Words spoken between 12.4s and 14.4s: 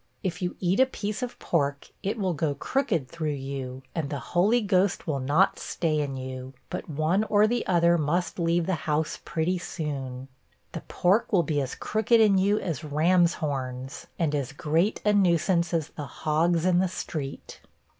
as ram's horns, and